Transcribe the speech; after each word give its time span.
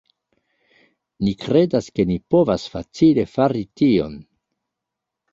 Ni 1.25 1.33
kredas, 1.43 1.89
ke 1.99 2.05
ni 2.11 2.17
povas 2.35 2.65
facile 2.77 3.25
fari 3.35 3.61
tion 3.83 4.17